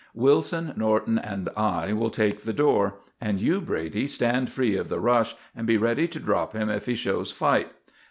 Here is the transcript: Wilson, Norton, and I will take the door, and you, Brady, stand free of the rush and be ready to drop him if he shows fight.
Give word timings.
Wilson, 0.15 0.73
Norton, 0.75 1.19
and 1.19 1.47
I 1.55 1.93
will 1.93 2.09
take 2.09 2.41
the 2.41 2.53
door, 2.53 2.95
and 3.21 3.39
you, 3.39 3.61
Brady, 3.61 4.07
stand 4.07 4.51
free 4.51 4.75
of 4.75 4.89
the 4.89 4.99
rush 4.99 5.35
and 5.55 5.67
be 5.67 5.77
ready 5.77 6.07
to 6.07 6.19
drop 6.19 6.53
him 6.53 6.71
if 6.71 6.87
he 6.87 6.95
shows 6.95 7.31
fight. 7.31 7.69